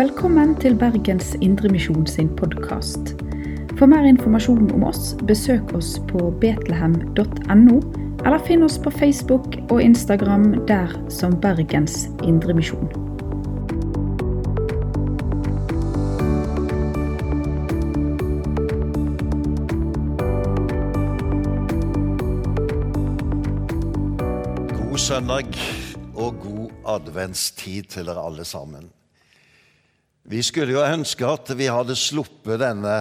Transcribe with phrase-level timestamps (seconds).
[0.00, 3.10] Velkommen til Bergens Indremisjon sin podkast.
[3.76, 7.74] For mer informasjon om oss, besøk oss på betlehem.no,
[8.24, 12.88] eller finn oss på Facebook og Instagram der som Bergens Indremisjon.
[24.78, 25.60] God søndag
[26.14, 28.88] og god adventstid til dere alle sammen.
[30.30, 33.00] Vi skulle jo ønske at vi hadde sluppet denne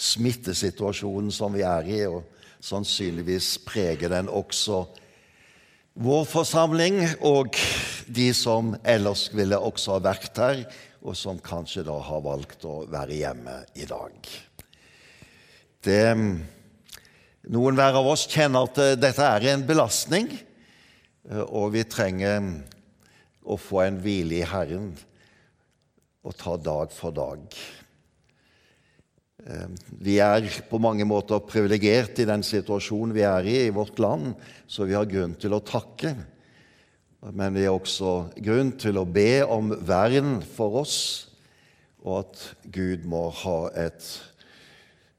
[0.00, 2.22] smittesituasjonen som vi er i, og
[2.64, 4.86] sannsynligvis preger den også
[6.00, 7.58] vår forsamling og
[8.08, 10.62] de som ellers ville også ha vært her,
[11.04, 14.16] og som kanskje da har valgt å være hjemme i dag.
[15.84, 16.00] Det,
[17.52, 20.32] noen hver av oss kjenner at eh, dette er en belastning,
[21.28, 22.48] eh, og vi trenger
[23.44, 24.94] å få en hvile i Herren
[26.28, 27.44] og ta dag for dag.
[29.46, 29.68] Eh,
[30.04, 34.34] Vi er på mange måter privilegert i den situasjonen vi er i i vårt land,
[34.66, 36.14] så vi har grunn til å takke.
[37.32, 40.98] Men vi har også grunn til å be om vern for oss,
[42.04, 43.32] og at Gud må
[43.74, 44.06] et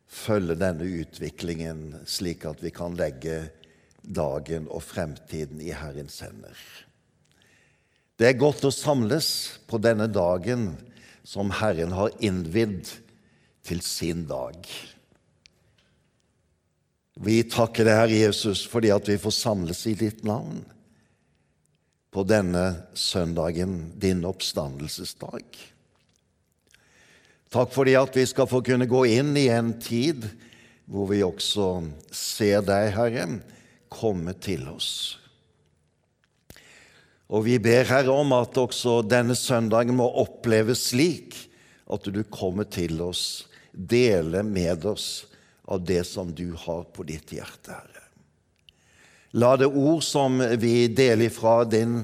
[0.09, 3.49] følge denne utviklingen slik at vi kan legge
[4.01, 6.55] dagen og fremtiden i Herrens hender.
[8.19, 10.71] Det er godt å samles på denne dagen
[11.29, 12.89] som Herren har innvidd
[13.61, 14.65] til sin dag.
[17.21, 20.63] Vi takker deg, Herre Jesus, fordi at vi får samles i ditt navn
[22.09, 22.63] på denne
[22.97, 25.45] søndagen, din oppstandelsesdag.
[27.53, 30.25] Takk fordi at vi skal få kunne gå inn i en tid
[30.89, 31.69] hvor vi også
[32.09, 33.27] ser deg, Herre,
[33.93, 35.19] komme til oss.
[37.29, 41.37] Og vi ber, Herre, om at også denne søndagen må oppleves slik
[41.89, 45.27] at du kommer til oss, deler med oss
[45.69, 48.05] av det som du har på ditt hjerte, Herre.
[49.37, 51.99] La det ord som vi deler fra din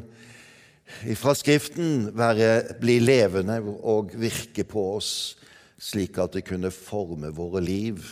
[1.17, 5.09] fra Skriften være, bli levende og virke på oss,
[5.81, 8.03] slik at det kunne forme våre liv,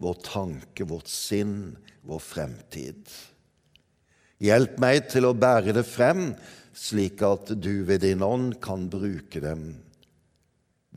[0.00, 1.76] vår tanke, vårt sinn,
[2.08, 3.04] vår fremtid.
[4.40, 6.30] Hjelp meg til å bære det frem,
[6.72, 9.74] slik at du ved din ånd kan bruke dem.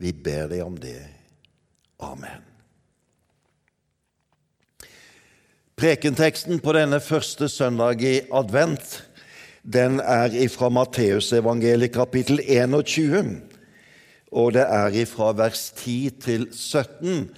[0.00, 1.00] Vi ber deg om det.
[2.02, 2.42] Amen.
[5.74, 9.02] Prekenteksten på denne første søndag i advent
[9.64, 13.40] den er fra Matteusevangeliet kapittel 21,
[14.32, 17.30] og det er fra vers 10 til 17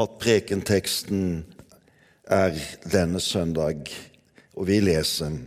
[0.00, 1.24] at prekenteksten
[2.30, 2.54] er
[2.92, 3.88] denne søndag,
[4.56, 5.38] og vi leser.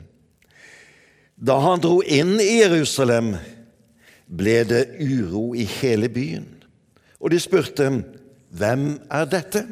[1.36, 3.36] Da han dro inn i Jerusalem,
[4.28, 6.48] ble det uro i hele byen,
[7.20, 7.90] og de spurte,
[8.54, 9.64] Hvem er dette?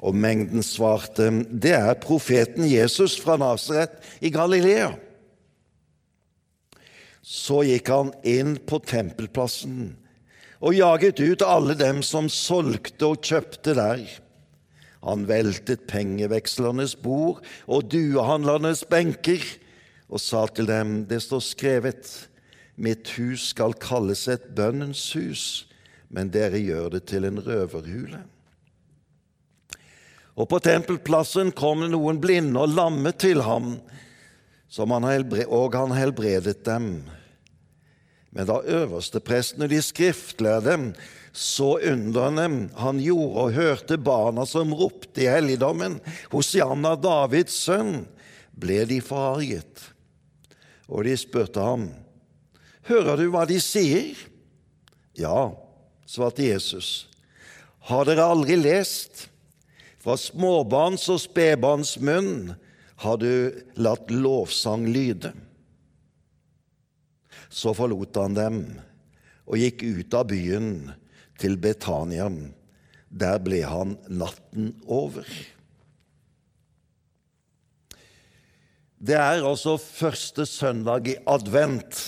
[0.00, 4.94] Og mengden svarte, det er profeten Jesus fra Nasaret i Galilea.
[7.22, 9.92] Så gikk han inn på tempelplassen
[10.62, 14.02] og jaget ut alle dem som solgte og kjøpte der.
[15.02, 19.42] Han veltet pengevekslernes bord og duehandlernes benker
[20.12, 22.10] og sa til dem, det står skrevet,
[22.76, 25.44] mitt hus skal kalles et bønnens hus,
[26.12, 28.20] men dere gjør det til en røverhule.
[30.36, 33.74] Og på tempelplassen kom noen blinde og lamme til ham,
[34.72, 35.08] han
[35.52, 37.02] og han helbredet dem.
[38.32, 40.78] Men da øverstepresten og de skriftlærde
[41.32, 45.96] så underne han gjorde og hørte barna som ropte i helligdommen,
[46.32, 48.04] Hosianna, Davids sønn,
[48.52, 49.88] ble de forarget.
[50.92, 51.88] Og de spurte ham,
[52.82, 54.18] Hører du hva de sier?
[55.14, 55.54] Ja,
[56.08, 57.06] svarte Jesus.
[57.86, 59.28] Har dere aldri lest?
[60.02, 62.56] Fra småbarns og spedbarns munn
[63.04, 65.30] har du latt lovsang lyde.
[67.46, 68.58] Så forlot han dem
[69.46, 70.72] og gikk ut av byen
[71.42, 72.28] til Betania.
[73.10, 75.26] Der ble han natten over.
[79.02, 81.98] Det er altså første søndag i advent.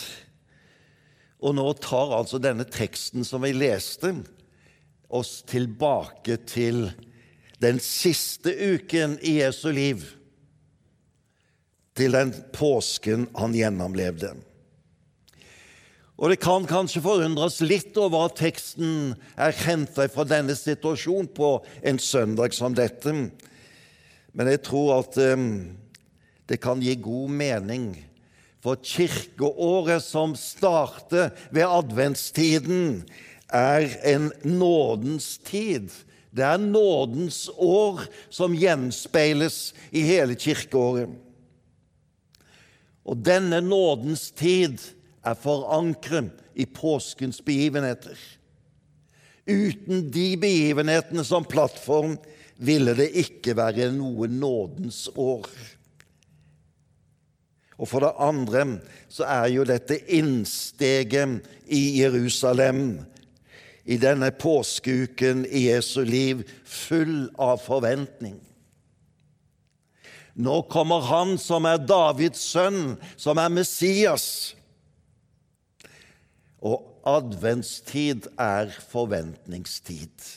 [1.42, 4.14] Og nå tar altså denne teksten som vi leste,
[5.14, 6.86] oss tilbake til
[7.62, 10.06] den siste uken i Jesu liv,
[11.94, 14.32] til den påsken han gjennomlevde.
[16.14, 21.56] Og Det kan kanskje forundres litt over at teksten er henta fra denne situasjonen på
[21.82, 23.11] en søndag som dette,
[24.34, 25.75] men jeg tror at um,
[26.46, 27.87] det kan gi god mening,
[28.64, 33.02] For kirkeåret som starter ved adventstiden,
[33.52, 35.90] er en nådens tid.
[36.32, 41.12] Det er nådens år som gjenspeiles i hele kirkeåret.
[43.05, 44.81] Og denne nådens tid
[45.25, 48.19] er forankret i påskens begivenheter.
[49.44, 52.17] Uten de begivenhetene som plattform
[52.56, 55.49] ville det ikke være noe nådens år.
[57.75, 58.67] Og for det andre
[59.11, 63.03] så er jo dette innsteget i Jerusalem
[63.85, 68.38] i denne påskeuken i Jesu liv full av forventning.
[70.35, 74.55] Nå kommer han som er Davids sønn, som er Messias.
[76.64, 80.31] Og adventstid er forventningstid.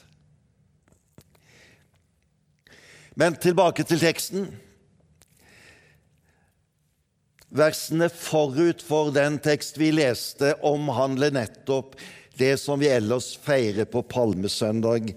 [3.18, 4.50] Men tilbake til teksten.
[7.48, 11.96] Versene forut for den tekst vi leste, omhandler nettopp
[12.38, 15.14] det som vi ellers feirer på palmesøndag.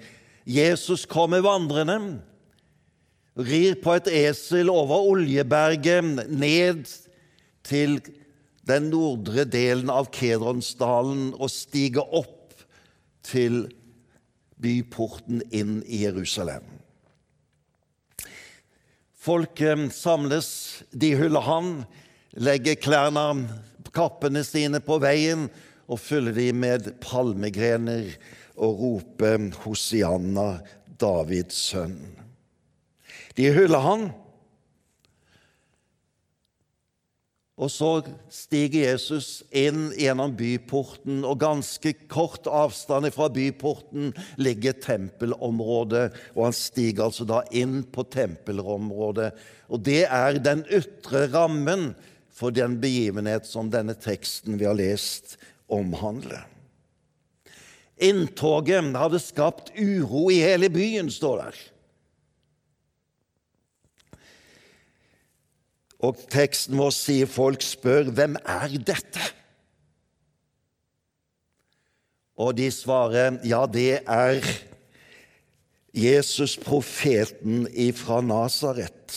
[0.48, 2.20] Jesus kommer vandrende,
[3.36, 6.86] rir på et esel over Oljeberget ned
[7.66, 7.98] til
[8.70, 12.54] den nordre delen av Kedronsdalen og stiger opp
[13.26, 13.64] til
[14.60, 16.64] byporten inn i Jerusalem.
[19.20, 20.50] Folket samles,
[20.96, 21.72] de hyller han,
[22.40, 23.48] legger klærne,
[23.92, 25.48] kappene sine på veien
[25.90, 28.14] og fyller de med palmegrener
[28.60, 30.60] og roper Hosianna,
[31.00, 31.98] Davids sønn.
[33.36, 34.10] De hyller han.
[37.60, 37.90] Og så
[38.32, 46.06] stiger Jesus inn gjennom byporten, og ganske kort avstand fra byporten ligger tempelområdet.
[46.32, 49.34] Og han stiger altså da inn på tempelområdet.
[49.68, 51.90] Og det er den ytre rammen
[52.32, 55.36] for den begivenhet som denne teksten vi har lest,
[55.70, 56.46] omhandler.
[58.00, 61.60] Inntoget hadde skapt uro i hele byen, står der.
[66.00, 69.26] Og teksten vår sier folk spør hvem er dette?
[72.40, 74.40] Og de svarer ja, det er
[75.92, 79.16] Jesus, profeten ifra Nasaret.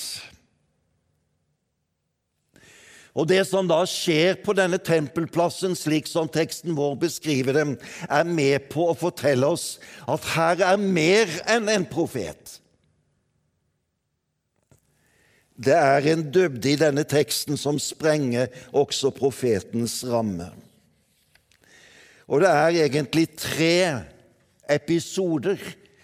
[3.13, 7.75] Og det som da skjer på denne tempelplassen, slik som teksten vår beskriver dem,
[8.09, 9.77] er med på å fortelle oss
[10.09, 12.57] at her er mer enn en profet.
[15.53, 20.49] Det er en dybde i denne teksten som sprenger også profetens ramme.
[22.27, 24.03] Og det er egentlig tre
[24.71, 25.59] episoder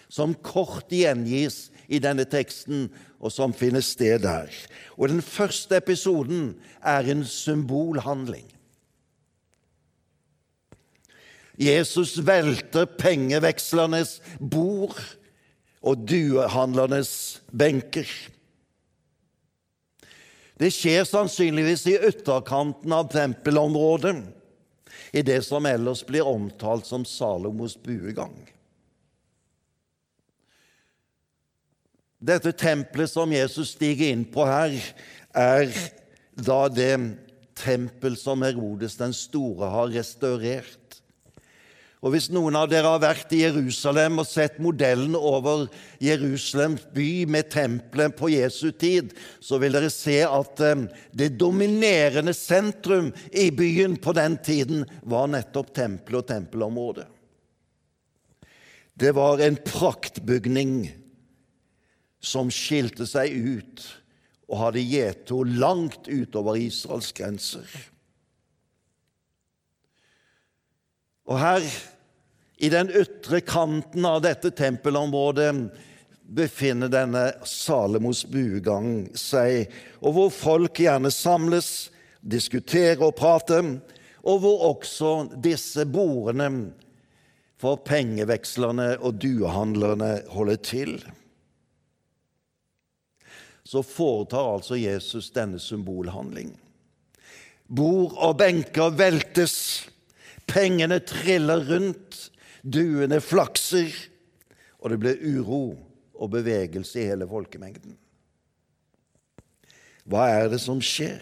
[0.09, 4.47] som kort gjengis i denne teksten, og som finner sted der.
[4.95, 6.53] Og Den første episoden
[6.83, 8.45] er en symbolhandling.
[11.59, 14.95] Jesus velter pengevekslernes bord
[15.83, 18.07] og duehandlernes benker.
[20.59, 24.17] Det skjer sannsynligvis i ytterkanten av tempelområdet,
[25.15, 28.35] i det som ellers blir omtalt som Salomos buegang.
[32.19, 34.75] Dette tempelet som Jesus stiger inn på her,
[35.31, 35.71] er
[36.35, 36.91] da det
[37.59, 40.78] tempel som Herodes den store har restaurert.
[41.99, 45.65] Og Hvis noen av dere har vært i Jerusalem og sett modellen over
[45.99, 49.11] Jerusalems by med tempelet på Jesu tid,
[49.43, 55.27] så vil dere se at eh, det dominerende sentrum i byen på den tiden var
[55.33, 57.09] nettopp tempelet og tempelområdet.
[58.99, 60.73] Det var en praktbygning
[62.23, 63.83] som skilte seg ut
[64.49, 67.67] og hadde gjeto langt utover Israels grenser.
[71.29, 71.65] Og her,
[72.57, 75.53] i den ytre kanten av dette tempelområdet,
[76.29, 79.69] befinner denne Salomos buegang seg,
[80.01, 83.63] og hvor folk gjerne samles, diskuterer og prater,
[84.27, 86.49] og hvor også disse bordene
[87.59, 90.99] for pengevekslerne og duehandlerne holder til
[93.69, 96.55] så foretar altså Jesus denne symbolhandling.
[97.69, 99.57] Bord og benker veltes,
[100.49, 102.29] pengene triller rundt,
[102.63, 103.93] duene flakser,
[104.79, 105.63] og det blir uro
[106.19, 107.95] og bevegelse i hele folkemengden.
[110.09, 111.21] Hva er det som skjer?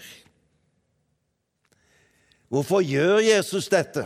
[2.48, 4.06] Hvorfor gjør Jesus dette?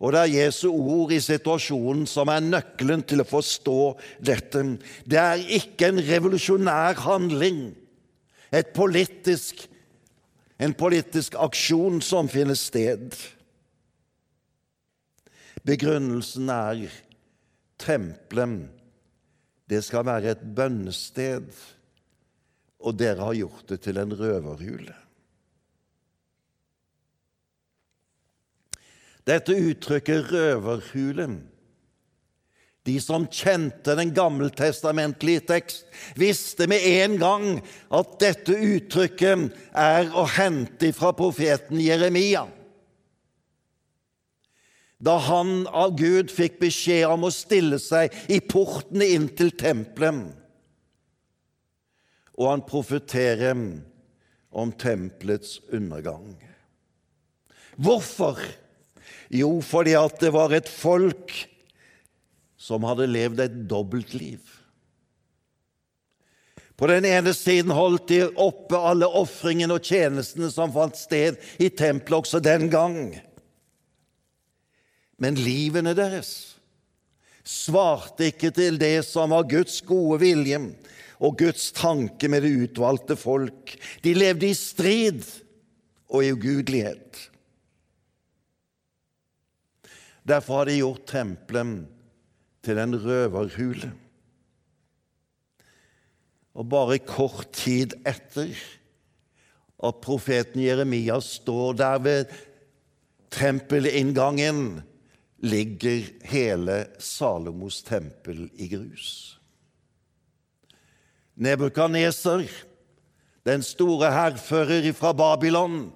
[0.00, 3.80] Og det er Jesu ord i situasjonen som er nøkkelen til å forstå
[4.24, 4.62] dette.
[5.04, 7.60] Det er ikke en revolusjonær handling,
[8.50, 9.68] et politisk
[10.60, 13.14] en politisk aksjon som finner sted.
[15.64, 16.82] Begrunnelsen er
[17.80, 18.68] tempelet.
[19.70, 21.46] Det skal være et bønnested,
[22.80, 24.96] og dere har gjort det til en røverhule.
[29.28, 31.38] Dette uttrykket 'røverhulen'
[32.88, 35.84] De som kjente den gammeltestamentlige tekst,
[36.16, 37.48] visste med en gang
[37.92, 42.46] at dette uttrykket er å hente fra profeten Jeremia.
[45.00, 50.32] Da han av Gud fikk beskjed om å stille seg i portene inn til tempelet,
[52.40, 53.56] og han profeterer
[54.50, 56.32] om tempelets undergang.
[57.76, 58.40] Hvorfor?
[59.32, 61.32] Jo, fordi at det var et folk
[62.60, 64.40] som hadde levd et dobbeltliv.
[66.76, 71.68] På den ene siden holdt de oppe alle ofringene og tjenestene som fant sted i
[71.72, 72.96] tempelet også den gang.
[75.20, 76.32] Men livene deres
[77.44, 80.60] svarte ikke til det som var Guds gode vilje
[81.20, 83.74] og Guds tanke med det utvalgte folk.
[84.04, 85.24] De levde i strid
[86.08, 87.26] og i ugudelighet.
[90.24, 91.88] Derfor har de gjort tempelet
[92.64, 93.92] til en røverhule.
[96.54, 98.52] Og bare kort tid etter
[99.80, 102.32] at profeten Jeremia står der ved
[103.32, 104.82] tempelinngangen,
[105.40, 109.38] ligger hele Salomos tempel i grus.
[111.40, 112.44] Nebukaneser,
[113.46, 115.86] den store hærfører fra Babylon,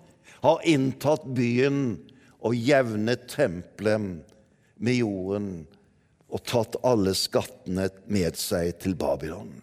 [0.40, 1.98] har inntatt byen
[2.40, 4.24] og jevnet tempelet
[4.80, 5.50] med jorden
[6.34, 9.54] og tatt alle skattene med seg til Babylon.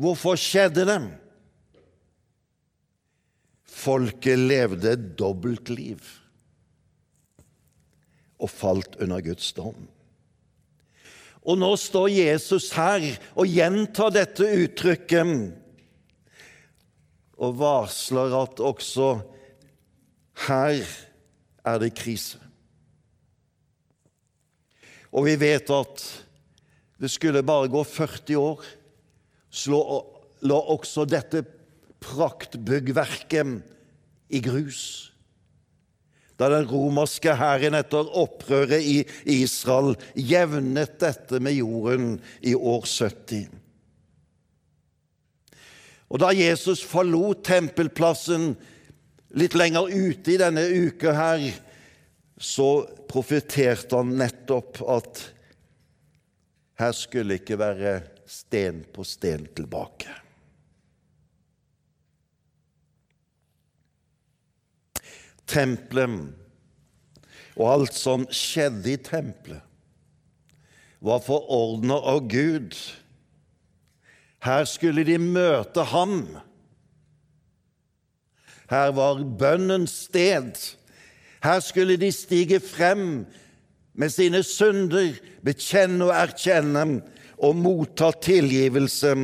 [0.00, 1.00] Hvorfor skjedde det?
[3.66, 6.04] Folket levde et dobbeltliv
[8.40, 9.88] og falt under Guds dom.
[11.40, 15.32] Og nå står Jesus her og gjentar dette uttrykket
[17.40, 19.14] og varsler at også
[20.46, 20.84] her
[21.64, 22.38] er det krise.
[25.10, 26.04] Og vi vet at
[27.00, 28.64] det skulle bare gå 40 år,
[29.50, 29.78] så
[30.46, 31.42] lå også dette
[32.00, 33.56] praktbyggverket
[34.30, 34.82] i grus.
[36.40, 39.02] Da den romerske hæren etter opprøret i
[39.42, 43.50] Israel jevnet dette med jorden i år 70.
[46.10, 48.54] Og da Jesus forlot tempelplassen
[49.38, 51.44] litt lenger ute i denne uka her,
[52.40, 52.70] så
[53.10, 55.20] profeterte han nettopp at
[56.80, 57.98] her skulle ikke være
[58.30, 60.08] sten på sten tilbake.
[65.50, 66.30] Tempelet
[67.60, 69.60] og alt som skjedde i tempelet,
[71.00, 72.76] var forordna av Gud.
[74.44, 76.22] Her skulle de møte ham.
[78.70, 80.60] Her var bønnens sted.
[81.40, 83.24] Her skulle de stige frem
[83.96, 86.84] med sine synder, bekjenne og erkjenne
[87.40, 89.14] og motta tilgivelse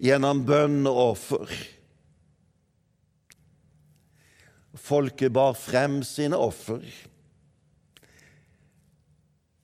[0.00, 1.52] gjennom bønn og offer.
[4.80, 6.80] Folket bar frem sine offer.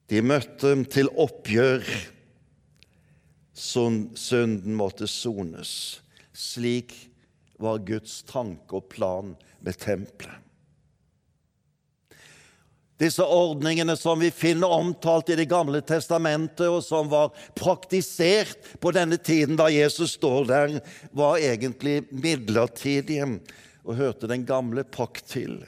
[0.06, 1.82] De møtte til oppgjør.
[3.56, 5.72] Synden måtte sones.
[6.36, 6.92] Slik
[7.58, 9.32] var Guds tanke og plan
[9.64, 10.45] med tempelet.
[12.96, 18.92] Disse ordningene som vi finner omtalt i Det gamle testamentet, og som var praktisert på
[18.96, 20.78] denne tiden da Jesus står der,
[21.12, 23.28] var egentlig midlertidige
[23.84, 25.60] og hørte den gamle pakt til.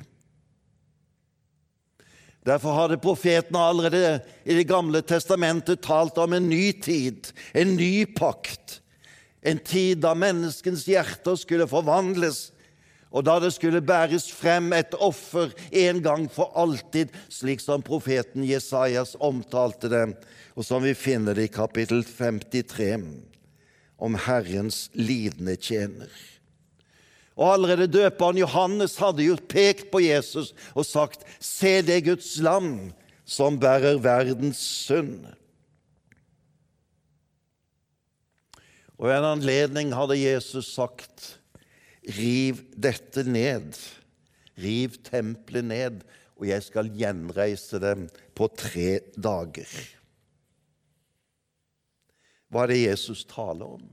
[2.49, 8.06] Derfor hadde profetene allerede i Det gamle testamentet talt om en ny tid, en ny
[8.16, 8.80] pakt,
[9.44, 12.49] en tid da menneskens hjerter skulle forvandles
[13.09, 18.45] og da det skulle bæres frem et offer en gang for alltid, slik som profeten
[18.45, 20.05] Jesajas omtalte det,
[20.59, 23.00] og som vi finner det i kapittel 53,
[23.99, 26.12] om Herrens lidende tjener.
[27.38, 32.93] Og Allerede døperen Johannes hadde jo pekt på Jesus og sagt, 'Se det Guds lam
[33.25, 35.35] som bærer verdens synd'.
[38.99, 41.38] Og en anledning hadde Jesus sagt
[42.09, 43.77] Riv dette ned.
[44.59, 46.00] Riv tempelet ned,
[46.38, 49.71] og jeg skal gjenreise dem på tre dager.
[52.49, 53.85] Hva er det Jesus taler om?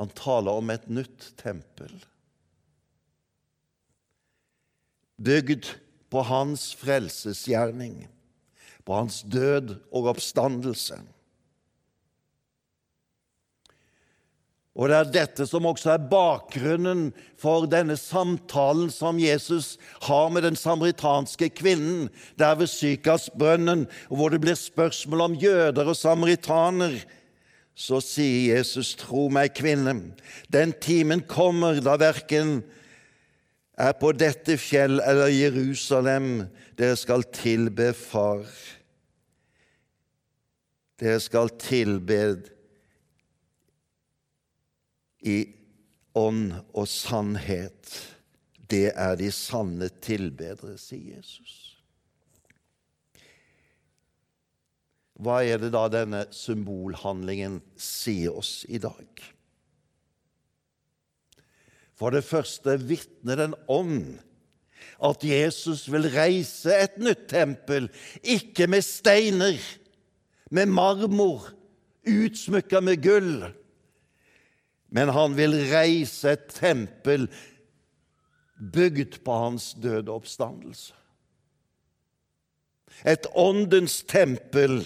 [0.00, 1.92] Han taler om et nytt tempel.
[5.22, 5.68] Bygd
[6.12, 8.06] på hans frelsesgjerning,
[8.82, 10.98] på hans død og oppstandelse.
[14.72, 17.10] Og det er dette som også er bakgrunnen
[17.40, 19.74] for denne samtalen som Jesus
[20.06, 22.06] har med den samaritanske kvinnen
[22.40, 26.96] der ved Sykasbrønnen, hvor det blir spørsmål om jøder og samaritaner.
[27.76, 30.14] Så sier Jesus, tro meg, kvinne,
[30.52, 32.62] den timen kommer da verken
[33.80, 36.46] er på dette fjell eller Jerusalem
[36.78, 38.44] dere skal tilbe Far.
[41.00, 42.18] Dere skal tilbe
[45.22, 45.44] i
[46.18, 47.92] ånd og sannhet.
[48.68, 51.58] Det er de sanne tilbedere, sier Jesus.
[55.22, 59.06] Hva er det da denne symbolhandlingen sier oss i dag?
[61.94, 64.16] For det første vitner den ånd
[65.02, 67.88] at Jesus vil reise et nytt tempel,
[68.22, 69.58] ikke med steiner,
[70.50, 71.52] med marmor,
[72.02, 73.44] utsmykka med gull
[74.92, 77.28] men han vil reise et tempel
[78.72, 80.92] bygd på hans døde oppstandelse.
[83.08, 84.82] Et åndens tempel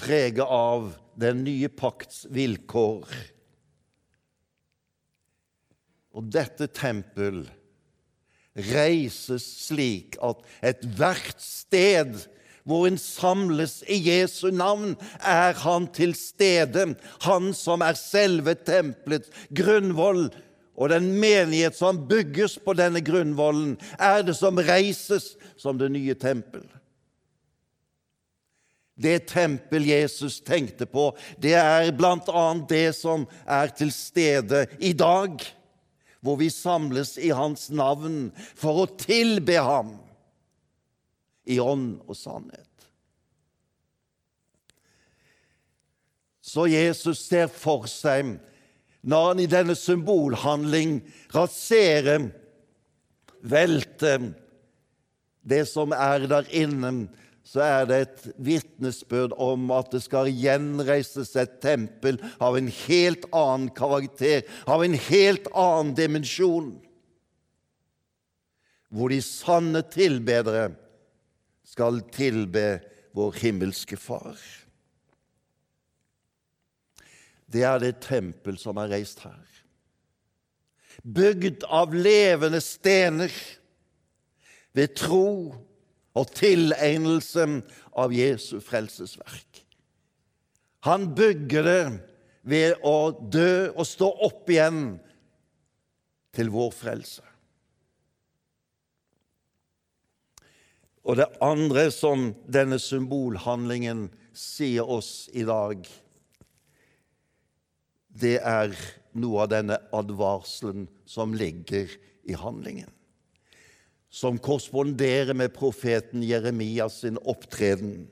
[0.00, 3.14] preget av den nye pakts vilkår.
[6.18, 7.44] Og dette tempel
[8.72, 12.16] reises slik at ethvert sted
[12.64, 16.94] hvor en samles i Jesu navn, er han til stede.
[17.26, 20.28] Han som er selve tempelets grunnvoll.
[20.80, 26.16] Og den menighet som bygges på denne grunnvollen, er det som reises som det nye
[26.16, 26.64] tempel.
[29.00, 32.44] Det tempel Jesus tenkte på, det er bl.a.
[32.68, 35.40] det som er til stede i dag,
[36.20, 39.94] hvor vi samles i Hans navn for å tilbe Ham
[41.44, 42.66] i ånd og sannhet.
[46.40, 48.36] Så Jesus ser for seg,
[49.06, 50.98] når han i denne symbolhandling
[51.32, 52.30] raserer,
[53.40, 54.32] velter
[55.40, 57.08] det som er der inne,
[57.46, 63.24] så er det et vitnesbyrd om at det skal gjenreises et tempel av en helt
[63.34, 66.74] annen karakter, av en helt annen dimensjon,
[68.90, 70.68] hvor de sanne tilbedere
[71.70, 72.80] skal tilbe
[73.14, 74.38] vår himmelske Far.
[77.50, 79.46] Det er det tempel som er reist her.
[81.02, 83.32] Bygd av levende stener
[84.76, 85.30] ved tro
[86.14, 87.46] og tilegnelse
[87.98, 89.64] av Jesu frelsesverk.
[90.86, 91.82] Han bygger det
[92.50, 94.98] ved å dø og stå opp igjen
[96.36, 97.29] til vår frelse.
[101.10, 104.04] Og det andre som denne symbolhandlingen
[104.36, 105.82] sier oss i dag,
[108.14, 108.76] det er
[109.18, 111.90] noe av denne advarselen som ligger
[112.30, 112.92] i handlingen.
[114.06, 118.06] Som korresponderer med profeten Jeremias sin opptreden.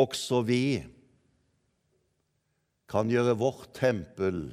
[0.00, 0.64] Også vi
[2.88, 4.46] kan gjøre vårt tempel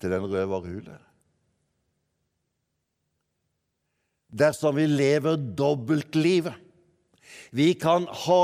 [0.00, 0.96] til en røverhule.
[4.32, 6.54] Dersom vi lever dobbeltlivet.
[7.50, 8.42] Vi kan ha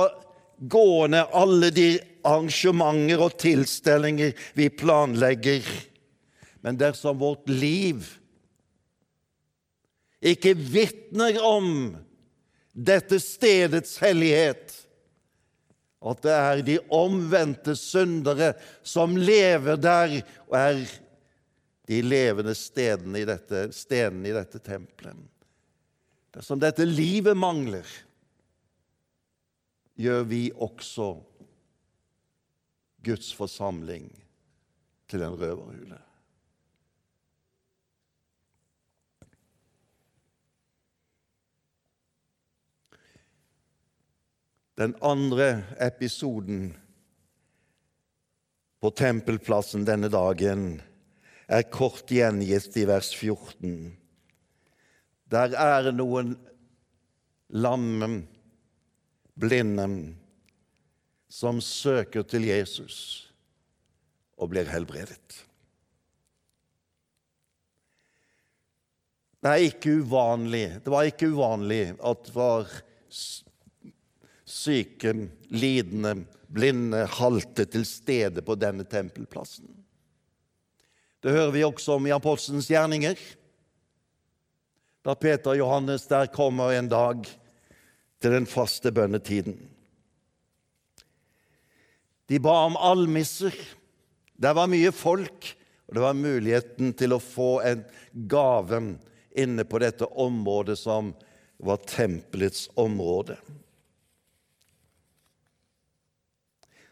[0.59, 1.89] gående alle de
[2.27, 5.65] arrangementer og tilstelninger vi planlegger,
[6.61, 8.05] men dersom vårt liv
[10.19, 11.71] ikke vitner om
[12.75, 14.75] dette stedets hellighet,
[15.99, 18.53] at det er de omvendte syndere
[18.87, 20.85] som lever der og er
[21.89, 25.38] de levende stedene i dette, stedene i dette tempelet
[26.39, 27.89] Dersom dette livet mangler,
[29.99, 31.09] gjør vi også
[33.03, 34.07] Guds forsamling
[35.11, 35.99] til en røverhule.
[44.79, 46.69] Den andre episoden
[48.79, 50.77] på tempelplassen denne dagen
[51.51, 53.97] er kort gjengitt i vers 14.
[55.29, 56.37] Der er noen
[57.49, 58.23] lamme,
[59.39, 59.89] blinde,
[61.29, 63.29] som søker til Jesus
[64.39, 65.45] og blir helbredet.
[69.39, 72.73] Det er ikke uvanlig, det var ikke uvanlig at det var
[74.49, 75.13] syke,
[75.53, 79.69] lidende, blinde, halte til stede på denne tempelplassen.
[81.23, 83.19] Det hører vi også om i apostelens gjerninger.
[85.07, 87.27] Da Peter og Johannes der kommer en dag
[88.19, 89.59] til den faste bønnetiden.
[92.29, 93.55] De ba om almisser.
[94.39, 95.53] Det var mye folk,
[95.89, 97.87] og det var muligheten til å få en
[98.31, 98.83] gave
[99.39, 101.15] inne på dette området som
[101.59, 103.39] var tempelets område.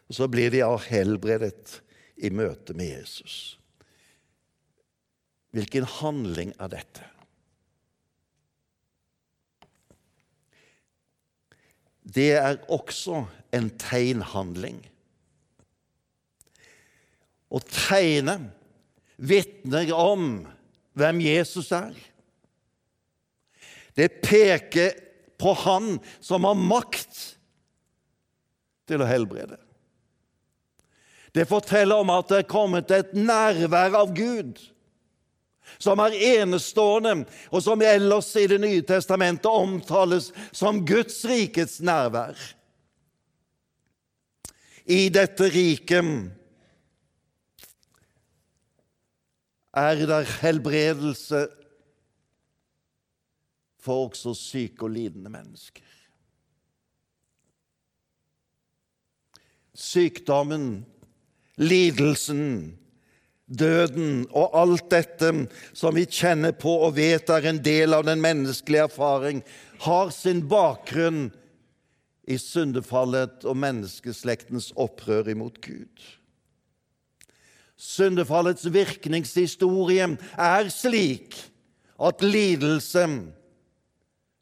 [0.07, 1.81] Og Så blir de helbredet
[2.15, 3.57] i møte med Jesus.
[5.51, 7.16] Hvilken handling er dette?
[12.07, 14.79] Det er også en tegnhandling.
[17.51, 18.49] Og tegnet
[19.17, 20.45] vitner om
[20.97, 21.95] hvem Jesus er.
[23.97, 24.93] Det peker
[25.37, 27.19] på Han som har makt
[28.87, 29.57] til å helbrede.
[31.35, 34.61] Det forteller om at det er kommet et nærvær av Gud
[35.79, 42.37] som er enestående, og som ellers i Det nye testamentet omtales som Guds rikets nærvær.
[44.87, 46.31] I dette riket
[49.77, 51.47] er der helbredelse
[53.79, 55.83] for også syke og lidende mennesker.
[59.77, 60.85] Sykdommen,
[61.55, 62.77] lidelsen,
[63.47, 65.31] døden og alt dette
[65.75, 69.41] som vi kjenner på og vet er en del av den menneskelige erfaring,
[69.83, 71.29] har sin bakgrunn
[72.27, 76.07] i syndefallet og menneskeslektens opprør imot Gud.
[77.77, 81.37] Syndefallets virkningshistorie er slik
[81.97, 83.05] at lidelse,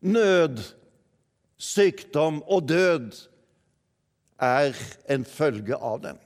[0.01, 0.61] nød,
[1.57, 3.11] sykdom og død
[4.41, 4.75] er
[5.11, 6.24] en følge av dem.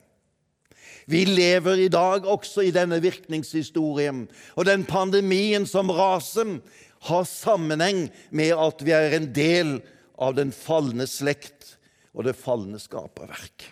[1.09, 4.27] Vi lever i dag også i denne virkningshistorien.
[4.53, 6.59] Og den pandemien som raser,
[7.07, 9.77] har sammenheng med at vi er en del
[10.19, 11.77] av den falne slekt
[12.11, 13.69] og det falne skaperverk.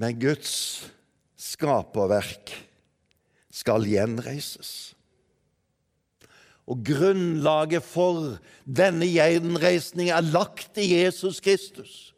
[0.00, 0.88] Men Guds
[1.40, 2.52] skaperverk
[3.52, 4.95] skal gjenreises.
[6.66, 12.12] Og grunnlaget for denne gjenreisning er lagt i Jesus Kristus.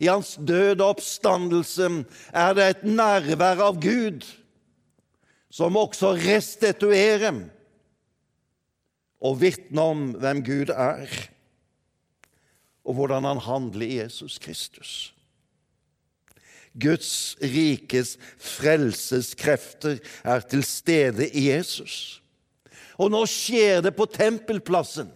[0.00, 1.88] I hans døde oppstandelse
[2.32, 4.24] er det et nærvær av Gud
[5.50, 7.42] som også restituerer
[9.20, 11.10] og vitner om hvem Gud er,
[12.86, 15.12] og hvordan han handler i Jesus Kristus.
[16.80, 22.19] Guds rikes frelseskrefter er til stede i Jesus.
[23.00, 25.08] Og nå skjer det på tempelplassen.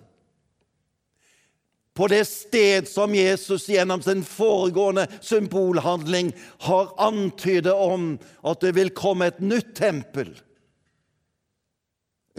[1.94, 6.32] På det sted som Jesus gjennom sin foregående symbolhandling
[6.66, 10.32] har antydet om at det vil komme et nytt tempel,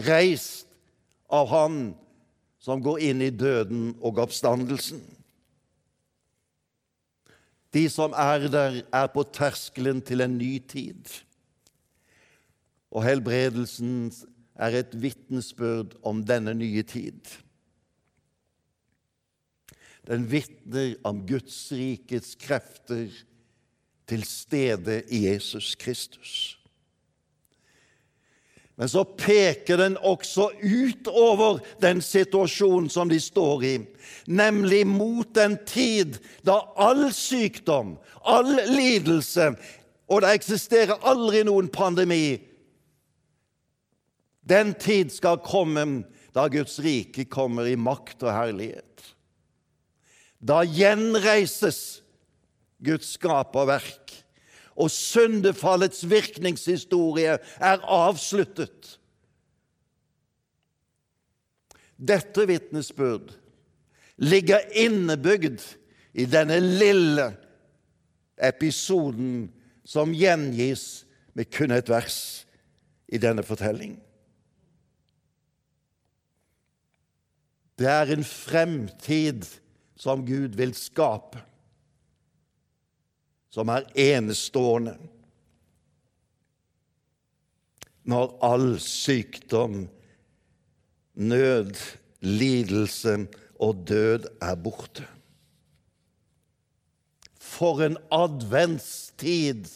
[0.04, 0.68] reist
[1.32, 1.78] av Han
[2.60, 5.00] som går inn i døden og oppstandelsen.
[7.72, 11.08] De som er der, er på terskelen til en ny tid.
[12.92, 14.10] Og helbredelsen
[14.58, 17.20] er et vitnesbyrd om denne nye tid.
[20.06, 23.10] Den vitner om Guds rikets krefter
[24.06, 26.54] til stede i Jesus Kristus.
[28.76, 33.76] Men så peker den også utover den situasjonen som de står i,
[34.28, 39.54] nemlig mot den tid da all sykdom, all lidelse
[40.06, 42.36] Og det eksisterer aldri noen pandemi
[44.48, 46.04] den tid skal komme
[46.36, 49.06] da Guds rike kommer i makt og herlighet.
[50.38, 52.02] Da gjenreises
[52.84, 54.12] Guds skaperverk,
[54.76, 58.98] og syndefallets virkningshistorie er avsluttet.
[61.96, 63.32] Dette vitnesbyrd
[64.20, 65.64] ligger innebygd
[66.12, 67.30] i denne lille
[68.36, 69.46] episoden
[69.88, 72.18] som gjengis med kun et vers
[73.08, 74.05] i denne fortellingen.
[77.76, 79.44] Det er en fremtid
[80.00, 81.42] som Gud vil skape,
[83.52, 84.96] som er enestående.
[88.06, 89.86] Når all sykdom,
[91.16, 91.74] nød,
[92.20, 93.16] lidelse
[93.60, 95.06] og død er borte.
[97.40, 99.68] For en adventstid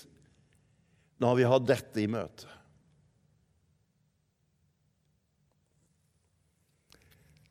[1.21, 2.50] når vi har dette i møte.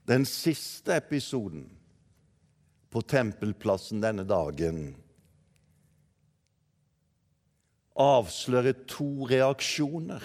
[0.09, 1.67] Den siste episoden
[2.89, 4.95] på tempelplassen denne dagen
[7.99, 10.23] avslører to reaksjoner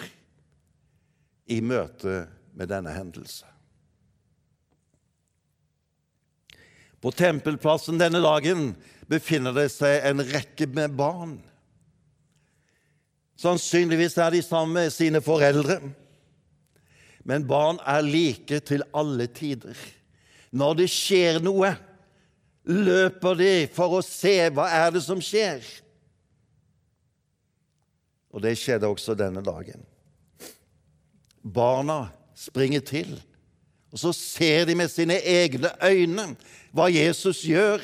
[1.53, 2.23] i møte
[2.57, 3.45] med denne hendelse.
[7.03, 8.71] På tempelplassen denne dagen
[9.11, 11.35] befinner det seg en rekke med barn.
[13.37, 15.77] Sannsynligvis er de sammen med sine foreldre.
[17.25, 19.77] Men barn er like til alle tider.
[20.53, 21.71] Når det skjer noe,
[22.69, 25.65] løper de for å se hva er det som skjer.
[28.35, 29.81] Og det skjedde også denne dagen.
[31.41, 33.13] Barna springer til,
[33.93, 36.25] og så ser de med sine egne øyne
[36.75, 37.81] hva Jesus gjør.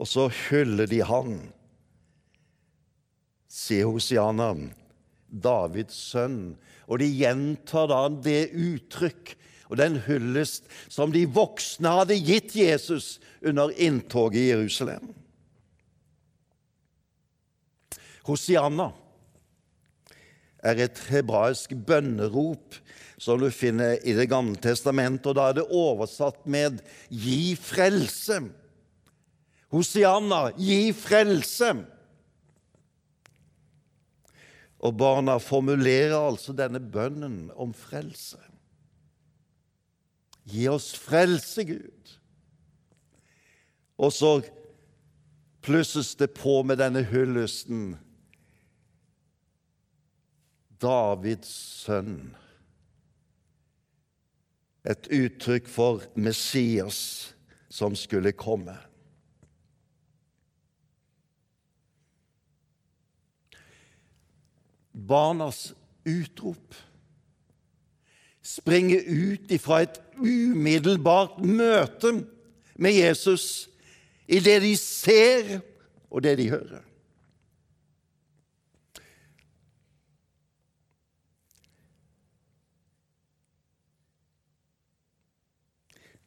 [0.00, 1.36] Og så hyller de han.
[3.50, 4.54] Se Hosianna,
[5.30, 6.56] Davids sønn.
[6.90, 9.36] Og de gjentar da det uttrykk
[9.70, 15.12] og den hyllest som de voksne hadde gitt Jesus under inntoget i Jerusalem.
[18.26, 18.90] Hosianna
[20.60, 22.76] er et hebraisk bønnerop
[23.20, 28.48] som du finner i Det gamle testamentet, og da er det oversatt med 'gi frelse'.
[29.70, 31.74] Hosianna, gi frelse!
[34.80, 38.40] Og barna formulerer altså denne bønnen om frelse.
[40.48, 42.14] Gi oss frelse, Gud.
[44.00, 44.40] Og så
[45.60, 47.98] plusses det på med denne hyllesten.
[50.80, 51.52] Davids
[51.84, 52.32] sønn.
[54.88, 57.34] Et uttrykk for Messias
[57.68, 58.78] som skulle komme.
[65.08, 65.70] Barnas
[66.06, 66.74] utrop
[68.42, 72.12] springer ut ifra et umiddelbart møte
[72.80, 73.68] med Jesus
[74.30, 75.58] i det de ser,
[76.10, 76.84] og det de hører.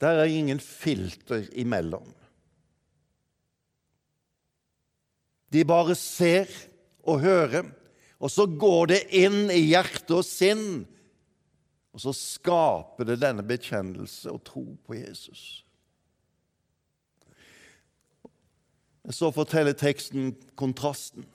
[0.03, 2.09] Der er ingen filter imellom.
[5.53, 6.49] De bare ser
[7.03, 7.69] og hører,
[8.23, 10.85] og så går det inn i hjerte og sinn
[11.93, 15.61] og så skaper det denne bekjennelse og tro på Jesus.
[19.13, 21.27] Så forteller teksten kontrasten.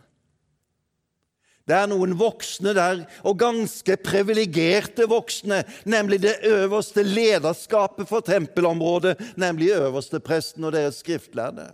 [1.69, 9.19] Det er noen voksne der, og ganske privilegerte voksne, nemlig det øverste lederskapet for tempelområdet,
[9.37, 11.69] nemlig øverste presten og deres skriftlærde.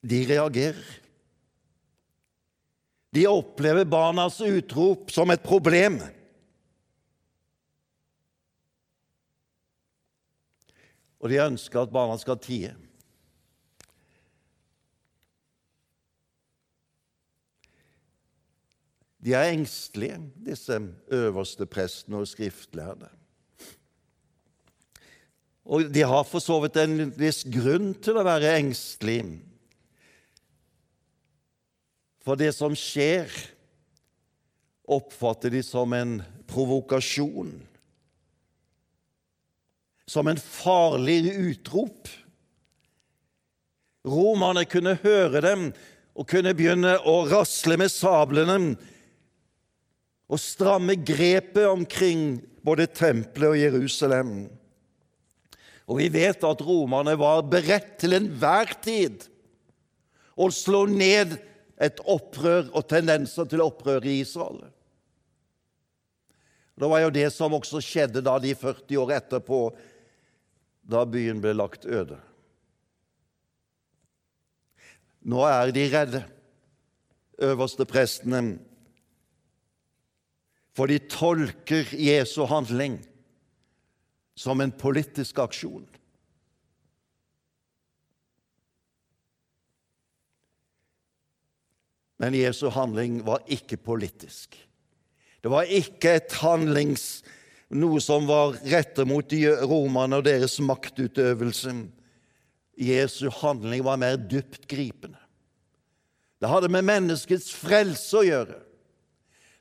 [0.00, 1.00] De reagerer.
[3.10, 5.98] De opplever barnas utrop som et problem.
[11.18, 12.74] Og de ønsker at barna skal tie.
[19.18, 20.78] De er engstelige, disse
[21.10, 23.08] øverste prestene og skriftlærde.
[25.68, 29.42] Og de har for så vidt en viss grunn til å være engstelige.
[32.28, 33.30] For det som skjer,
[34.84, 37.54] oppfatter de som en provokasjon,
[40.04, 42.10] som en farlig utrop.
[44.04, 45.64] Romerne kunne høre dem
[46.12, 48.58] og kunne begynne å rasle med sablene
[50.28, 54.36] og stramme grepet omkring både tempelet og Jerusalem.
[55.88, 59.24] Og vi vet at romerne var beredt til enhver tid
[60.36, 61.38] å slå ned
[61.80, 64.60] et opprør og tendenser til opprør i Israel.
[66.78, 69.60] Det var jo det som også skjedde da de 40 år etterpå,
[70.88, 72.18] da byen ble lagt øde.
[75.28, 76.22] Nå er de redde,
[77.42, 78.58] øverste prestene,
[80.74, 83.00] for de tolker Jesu handling
[84.38, 85.82] som en politisk aksjon.
[92.18, 94.56] Men Jesu handling var ikke politisk.
[95.38, 97.22] Det var ikke et handlings,
[97.70, 99.34] noe som var rettet mot
[99.70, 101.74] romerne og deres maktutøvelse.
[102.78, 105.18] Jesu handling var mer dyptgripende.
[106.38, 108.58] Det hadde med menneskets frelse å gjøre.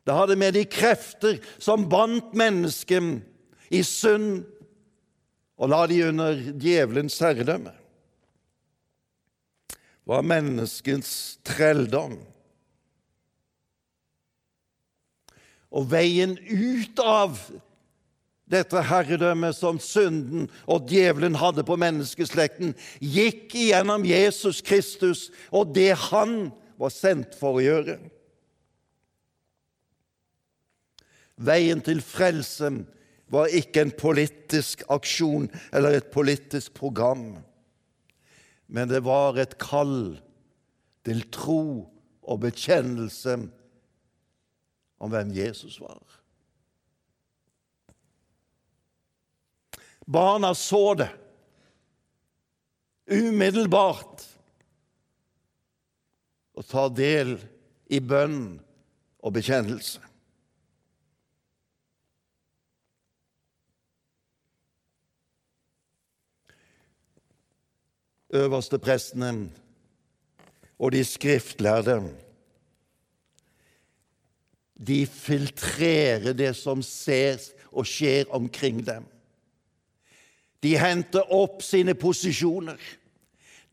[0.06, 4.46] Det hadde med de krefter som bandt mennesket i synd
[5.58, 7.74] og la de under djevelens herredømme.
[9.74, 11.12] Det var menneskets
[11.46, 12.16] trelldom
[15.78, 17.38] Og veien ut av
[18.48, 25.92] dette herredømmet som synden og djevelen hadde på menneskeslekten, gikk igjennom Jesus Kristus og det
[26.08, 26.48] han
[26.80, 27.98] var sendt for å gjøre.
[31.38, 32.86] Veien til frelsen
[33.30, 37.36] var ikke en politisk aksjon eller et politisk program,
[38.68, 40.16] men det var et kall
[41.06, 41.62] til tro
[42.28, 43.38] og bekjennelse
[44.98, 46.02] om hvem Jesus var.
[50.08, 51.10] Barna så det
[53.08, 54.24] umiddelbart
[56.58, 57.38] og ta del
[57.92, 58.58] i bønn
[59.24, 60.02] og bekjennelse.
[68.38, 69.32] Øverste prestene
[70.78, 72.02] og de skriftlærde
[74.78, 79.06] de filtrerer det som ses og skjer omkring dem.
[80.62, 82.80] De henter opp sine posisjoner.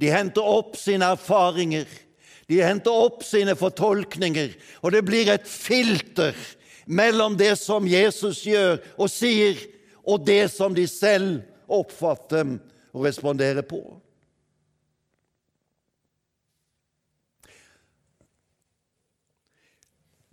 [0.01, 1.89] De henter opp sine erfaringer.
[2.49, 4.51] De henter opp sine fortolkninger,
[4.85, 6.37] og det blir et filter
[6.85, 9.57] mellom det som Jesus gjør og sier,
[10.05, 11.41] og det som de selv
[11.73, 12.59] oppfatter
[12.93, 13.81] og responderer på.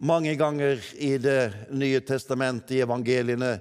[0.01, 3.59] Mange ganger i Det nye testamentet, i evangeliene,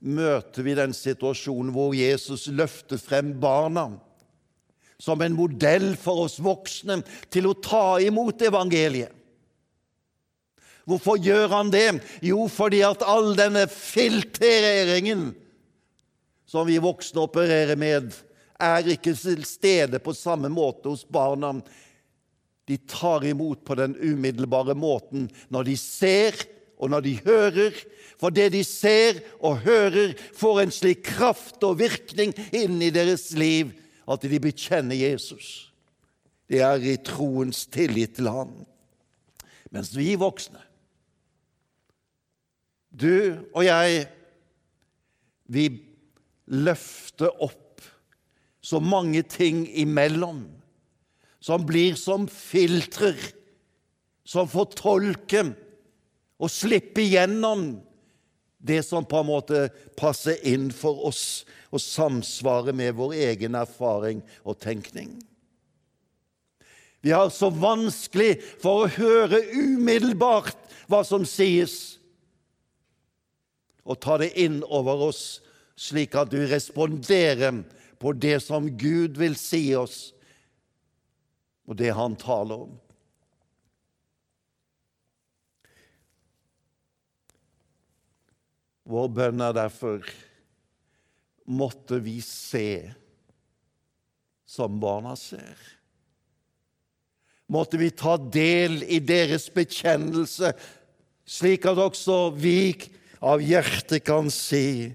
[0.00, 3.90] møter vi den situasjonen hvor Jesus løfter frem barna
[5.00, 7.00] som en modell for oss voksne
[7.32, 9.10] til å ta imot evangeliet.
[10.88, 12.00] Hvorfor gjør han det?
[12.24, 15.30] Jo, fordi at all denne filtreringen
[16.48, 18.14] som vi voksne opererer med,
[18.60, 21.56] er ikke til stede på samme måte hos barna
[22.70, 26.36] de tar imot på den umiddelbare måten når de ser
[26.80, 27.74] og når de hører.
[28.20, 33.30] For det de ser og hører, får en slik kraft og virkning inn i deres
[33.36, 33.74] liv
[34.10, 35.70] at de bekjenner Jesus.
[36.50, 38.54] Det er i troens tillit til Han.
[39.70, 40.62] Mens vi voksne,
[42.90, 44.08] du og jeg,
[45.46, 45.68] vi
[46.50, 47.84] løfter opp
[48.60, 50.42] så mange ting imellom
[51.40, 53.16] som blir som filtrer,
[54.24, 55.44] som får tolke
[56.40, 57.72] og slippe gjennom
[58.60, 59.62] det som på en måte
[59.96, 61.24] passer inn for oss
[61.72, 65.16] og samsvarer med vår egen erfaring og tenkning.
[67.00, 70.58] Vi har så vanskelig for å høre umiddelbart
[70.90, 71.96] hva som sies,
[73.88, 75.40] og ta det inn over oss,
[75.80, 77.62] slik at du responderer
[78.00, 80.10] på det som Gud vil si oss,
[81.70, 82.72] og det han taler om.
[88.90, 90.02] Vår bønn er derfor
[91.50, 92.90] måtte vi se
[94.50, 95.54] som barna ser.
[97.50, 100.50] Måtte vi ta del i deres bekjennelse,
[101.22, 102.74] slik at også vi
[103.22, 104.90] av hjertet kan si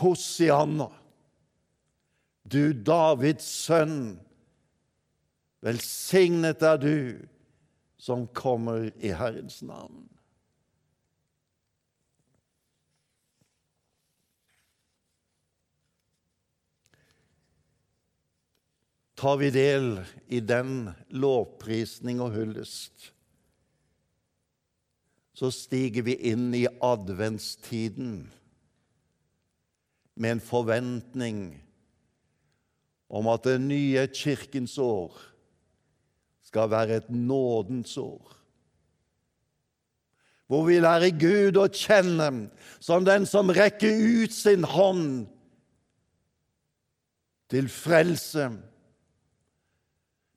[0.00, 0.88] Hosianna,
[2.48, 4.14] du Davids sønn,
[5.62, 6.96] Velsignet er du
[8.02, 10.08] som kommer i Herrens navn.
[19.22, 23.12] Tar vi del i den lovprisning og hyllest,
[25.38, 28.16] så stiger vi inn i adventstiden
[30.18, 31.44] med en forventning
[33.06, 35.14] om at det nye kirkens år
[36.52, 38.36] skal være et nådens år.
[40.46, 42.26] Hvor vi lærer Gud å kjenne
[42.76, 45.30] som den som rekker ut sin hånd
[47.48, 48.50] til frelse,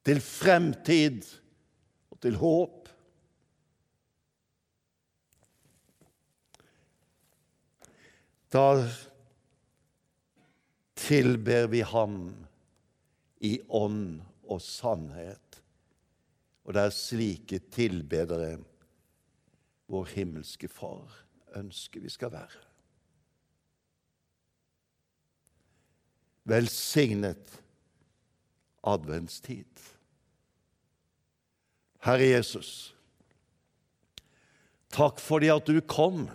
[0.07, 1.20] til fremtid
[2.13, 2.88] og til håp.
[8.55, 8.70] Da
[10.95, 12.22] tilber vi Ham
[13.43, 15.45] i ånd og sannhet.
[16.66, 18.55] Og det er slike tilbedere
[19.91, 21.22] vår himmelske Far
[21.55, 22.61] ønsker vi skal være.
[26.45, 27.59] Velsignet
[28.86, 29.82] adventstid.
[32.05, 32.93] Herre Jesus,
[34.93, 36.28] takk fordi at du kom.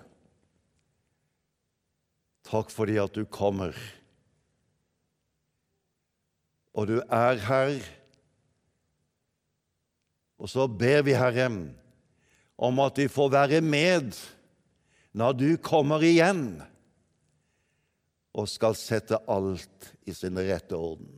[2.50, 3.76] Takk fordi at du kommer.
[6.74, 7.78] Og du er her
[10.40, 11.50] og så ber vi, Herre,
[12.56, 14.16] om at vi får være med
[15.12, 16.62] når du kommer igjen
[18.32, 21.10] og skal sette alt i sin rette orden.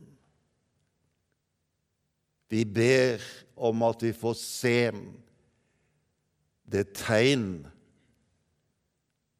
[2.51, 3.21] Vi ber
[3.55, 4.77] om at vi får se
[6.73, 7.63] det tegn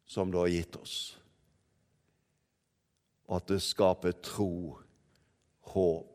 [0.07, 0.95] som du har gitt oss,
[3.25, 4.77] og at det skaper tro,
[5.73, 6.09] håp,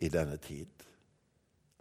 [0.00, 0.79] i denne tid.